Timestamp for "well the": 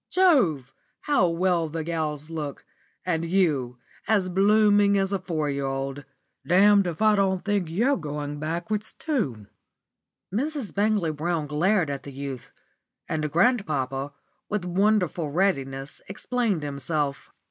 1.27-1.83